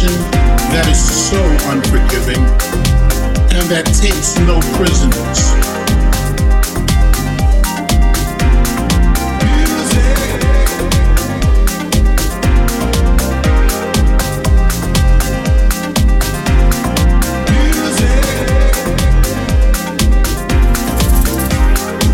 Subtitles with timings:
[0.00, 0.30] profession
[0.72, 2.42] that is so unforgiving
[3.52, 5.38] and that takes no prisoners.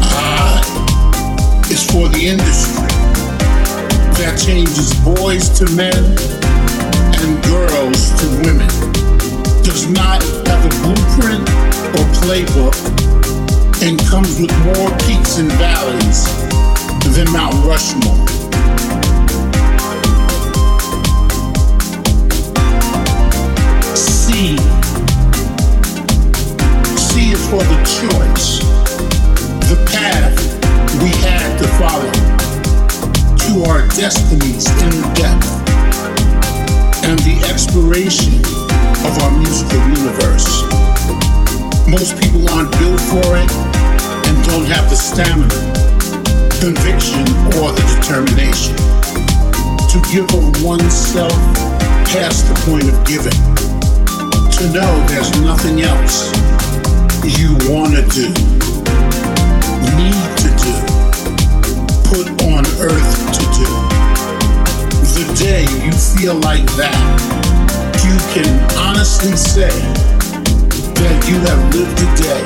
[0.02, 0.60] Ah,
[1.70, 2.86] is for the industry
[4.16, 5.85] that changes boys to men
[37.56, 38.34] exploration
[39.08, 40.60] of our musical universe.
[41.88, 43.50] Most people aren't built for it
[44.28, 45.56] and don't have the stamina,
[46.60, 47.24] conviction,
[47.56, 48.76] or the determination
[49.88, 51.32] to give of oneself
[52.12, 53.40] past the point of giving.
[54.58, 56.28] To know there's nothing else
[57.24, 58.28] you want to do,
[59.96, 60.74] need to do,
[62.04, 63.85] put on earth to do.
[65.38, 66.96] Day you feel like that,
[68.02, 69.68] you can honestly say
[70.94, 72.42] that you have lived a day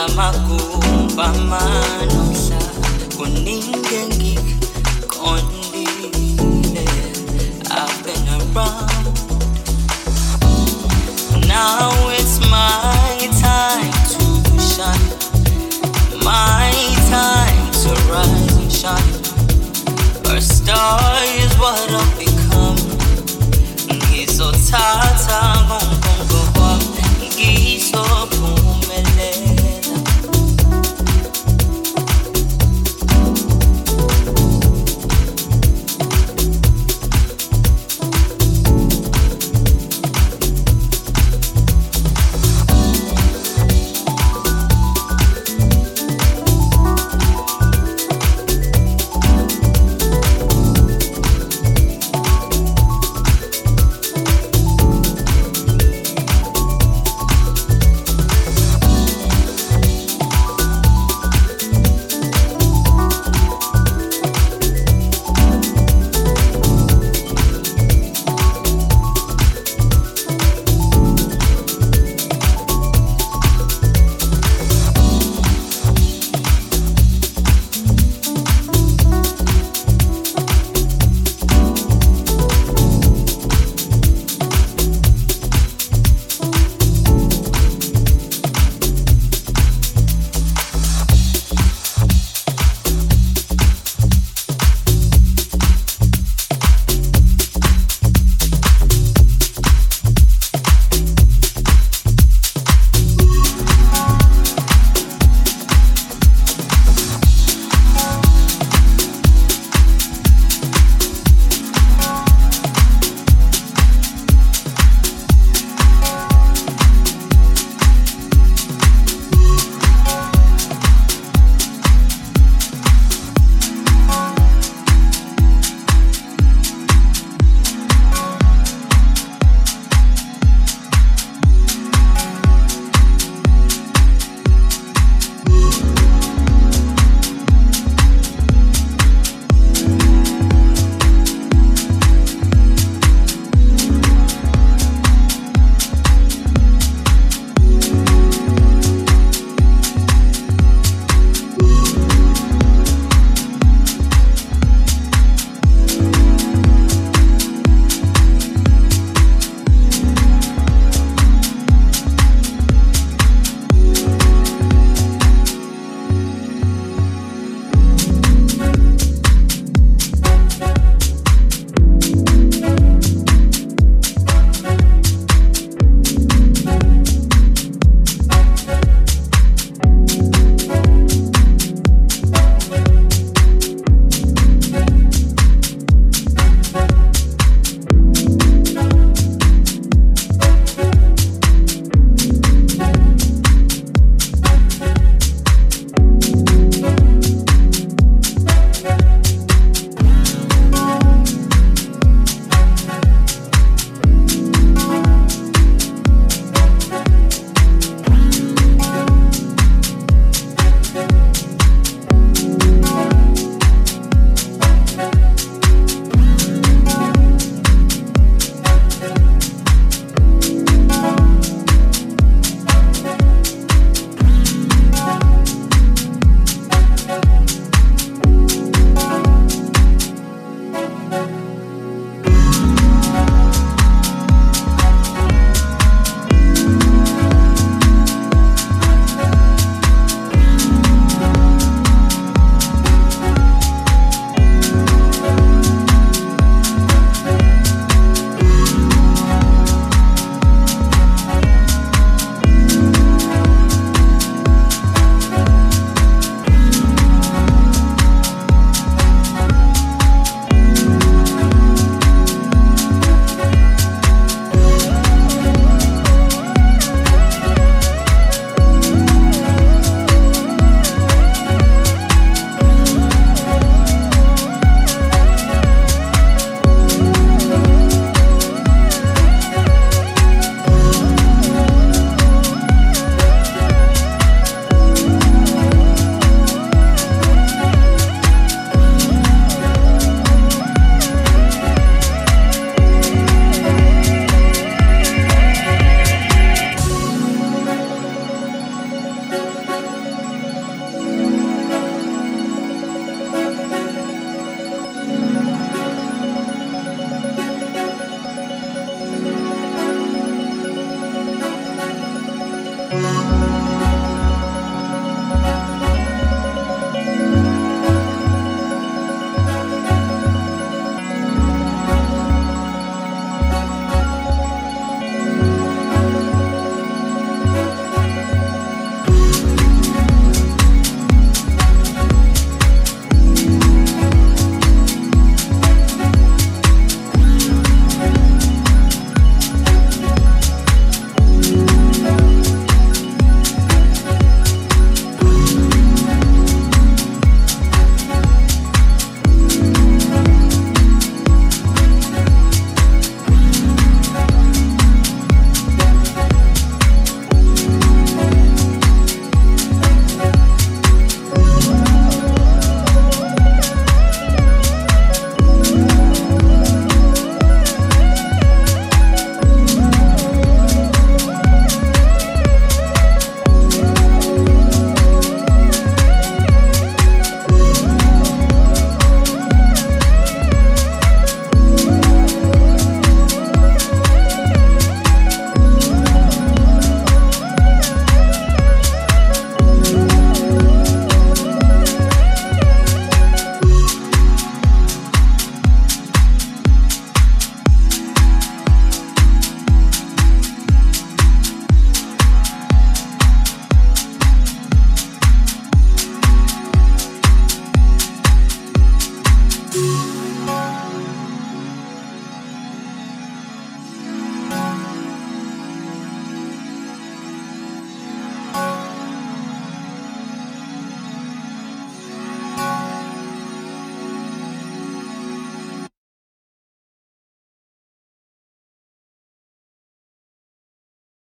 [0.00, 2.58] namakumbamanoksa
[3.16, 4.40] kuningengik
[5.06, 6.84] kondile
[7.70, 8.90] I've been around
[11.46, 14.24] Now it's my time to
[14.72, 15.10] shine
[16.24, 16.72] My
[17.10, 19.14] time to rise and shine
[20.32, 21.00] Our star
[21.44, 22.78] is what I've become
[23.92, 27.02] Ngizothata ngongongo kwami
[27.36, 28.39] ngizobu